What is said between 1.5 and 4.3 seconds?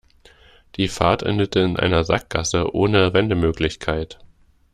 in einer Sackgasse ohne Wendemöglichkeit.